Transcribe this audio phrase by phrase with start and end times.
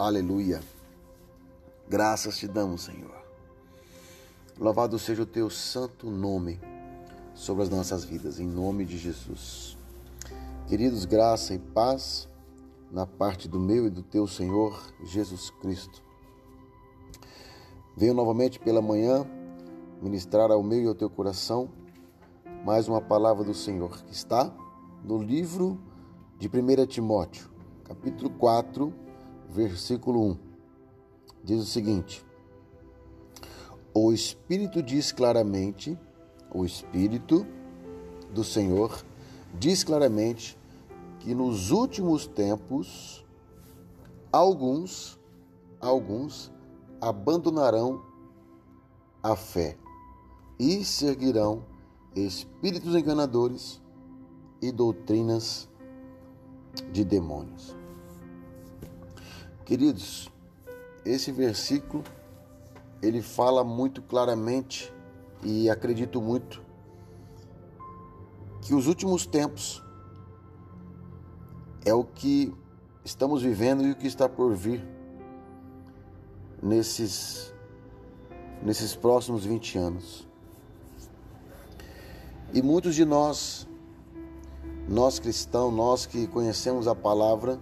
[0.00, 0.62] Aleluia.
[1.86, 3.22] Graças te damos, Senhor.
[4.58, 6.58] Louvado seja o teu santo nome
[7.34, 9.76] sobre as nossas vidas, em nome de Jesus.
[10.66, 12.26] Queridos, graça e paz
[12.90, 16.02] na parte do meu e do teu Senhor Jesus Cristo.
[17.94, 19.26] Venho novamente pela manhã
[20.00, 21.68] ministrar ao meu e ao teu coração
[22.64, 24.50] mais uma palavra do Senhor que está
[25.04, 25.78] no livro
[26.38, 27.50] de 1 Timóteo,
[27.84, 29.09] capítulo 4,
[29.50, 30.38] versículo 1.
[31.42, 32.24] Diz o seguinte:
[33.92, 35.98] O Espírito diz claramente,
[36.52, 37.46] o Espírito
[38.32, 39.04] do Senhor
[39.58, 40.56] diz claramente
[41.18, 43.24] que nos últimos tempos
[44.32, 45.18] alguns
[45.80, 46.52] alguns
[47.00, 48.02] abandonarão
[49.22, 49.76] a fé
[50.58, 51.64] e seguirão
[52.14, 53.80] espíritos enganadores
[54.60, 55.68] e doutrinas
[56.92, 57.79] de demônios.
[59.70, 60.28] Queridos,
[61.04, 62.02] esse versículo
[63.00, 64.92] ele fala muito claramente
[65.44, 66.60] e acredito muito
[68.62, 69.80] que os últimos tempos
[71.84, 72.52] é o que
[73.04, 74.84] estamos vivendo e o que está por vir
[76.60, 77.54] nesses
[78.64, 80.28] nesses próximos 20 anos.
[82.52, 83.68] E muitos de nós
[84.88, 87.56] nós cristãos, nós que conhecemos a palavra,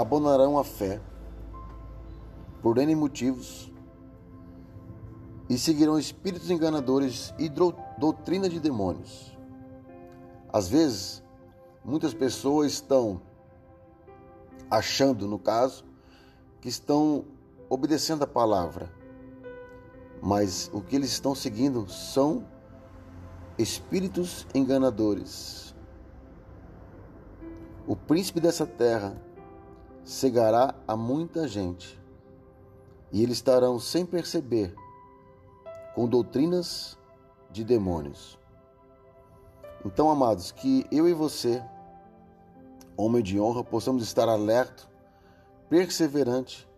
[0.00, 1.00] abandonarão a fé
[2.62, 3.70] por N motivos
[5.48, 7.50] e seguirão espíritos enganadores e
[7.98, 9.36] doutrina de demônios.
[10.52, 11.22] Às vezes,
[11.84, 13.20] muitas pessoas estão
[14.70, 15.84] achando, no caso,
[16.60, 17.24] que estão
[17.68, 18.90] obedecendo a palavra,
[20.22, 22.46] mas o que eles estão seguindo são
[23.58, 25.74] espíritos enganadores.
[27.86, 29.14] O príncipe dessa terra
[30.04, 31.98] cegará a muita gente,
[33.10, 34.74] e eles estarão sem perceber
[35.94, 36.98] com doutrinas
[37.50, 38.38] de demônios.
[39.84, 41.62] Então, amados, que eu e você,
[42.96, 44.84] homem de honra, possamos estar alerta,
[45.68, 46.68] perseverante,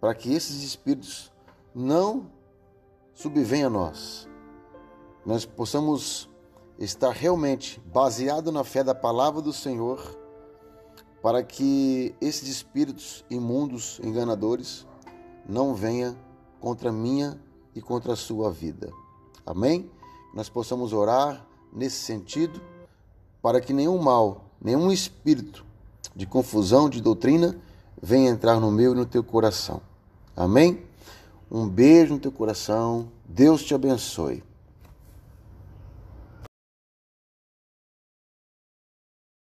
[0.00, 1.32] para que esses espíritos
[1.74, 2.30] não
[3.14, 4.28] subvenham a nós.
[5.24, 6.28] Nós possamos
[6.78, 10.18] estar realmente baseado na fé da palavra do Senhor
[11.24, 14.86] para que esses espíritos imundos, enganadores,
[15.48, 16.14] não venham
[16.60, 17.40] contra minha
[17.74, 18.92] e contra a sua vida.
[19.46, 19.90] Amém?
[20.34, 22.60] Nós possamos orar nesse sentido
[23.40, 25.64] para que nenhum mal, nenhum espírito
[26.14, 27.56] de confusão, de doutrina,
[28.02, 29.80] venha entrar no meu e no teu coração.
[30.36, 30.82] Amém?
[31.50, 33.08] Um beijo no teu coração.
[33.26, 34.44] Deus te abençoe.